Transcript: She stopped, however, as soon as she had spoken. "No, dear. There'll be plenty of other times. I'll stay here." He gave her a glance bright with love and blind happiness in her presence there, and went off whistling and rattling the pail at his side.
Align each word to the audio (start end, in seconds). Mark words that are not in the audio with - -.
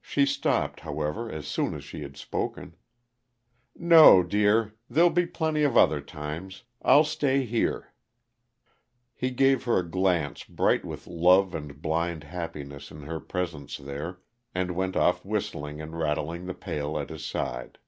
She 0.00 0.26
stopped, 0.26 0.80
however, 0.80 1.30
as 1.30 1.46
soon 1.46 1.74
as 1.74 1.84
she 1.84 2.02
had 2.02 2.16
spoken. 2.16 2.74
"No, 3.76 4.24
dear. 4.24 4.74
There'll 4.88 5.10
be 5.10 5.26
plenty 5.26 5.62
of 5.62 5.76
other 5.76 6.00
times. 6.00 6.64
I'll 6.82 7.04
stay 7.04 7.44
here." 7.44 7.92
He 9.14 9.30
gave 9.30 9.62
her 9.66 9.78
a 9.78 9.88
glance 9.88 10.42
bright 10.42 10.84
with 10.84 11.06
love 11.06 11.54
and 11.54 11.80
blind 11.80 12.24
happiness 12.24 12.90
in 12.90 13.02
her 13.02 13.20
presence 13.20 13.76
there, 13.76 14.18
and 14.56 14.74
went 14.74 14.96
off 14.96 15.24
whistling 15.24 15.80
and 15.80 15.96
rattling 15.96 16.46
the 16.46 16.54
pail 16.54 16.98
at 16.98 17.10
his 17.10 17.24
side. 17.24 17.78